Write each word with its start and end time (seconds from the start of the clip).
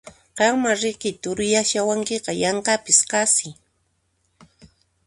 Qanmá 0.39 0.71
riki 0.83 1.11
turiyashawankiqa 1.25 2.31
yanqapis 2.41 2.99
qasi! 3.11 3.57